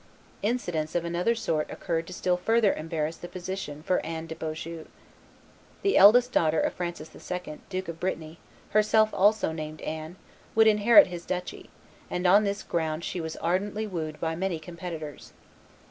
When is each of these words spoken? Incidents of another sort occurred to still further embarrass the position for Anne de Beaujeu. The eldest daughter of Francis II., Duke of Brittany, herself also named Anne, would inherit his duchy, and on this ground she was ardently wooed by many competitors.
Incidents 0.41 0.95
of 0.95 1.05
another 1.05 1.35
sort 1.35 1.69
occurred 1.69 2.07
to 2.07 2.13
still 2.13 2.35
further 2.35 2.73
embarrass 2.73 3.17
the 3.17 3.27
position 3.27 3.83
for 3.83 4.03
Anne 4.03 4.25
de 4.25 4.33
Beaujeu. 4.33 4.85
The 5.83 5.95
eldest 5.95 6.31
daughter 6.31 6.59
of 6.59 6.73
Francis 6.73 7.11
II., 7.15 7.59
Duke 7.69 7.87
of 7.87 7.99
Brittany, 7.99 8.39
herself 8.71 9.11
also 9.13 9.51
named 9.51 9.79
Anne, 9.81 10.15
would 10.55 10.65
inherit 10.65 11.05
his 11.05 11.23
duchy, 11.23 11.69
and 12.09 12.25
on 12.25 12.45
this 12.45 12.63
ground 12.63 13.03
she 13.03 13.21
was 13.21 13.35
ardently 13.37 13.85
wooed 13.85 14.19
by 14.19 14.35
many 14.35 14.57
competitors. 14.57 15.33